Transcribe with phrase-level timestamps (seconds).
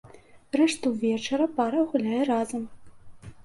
[0.59, 2.63] Рэшту вечара пара гуляе разам.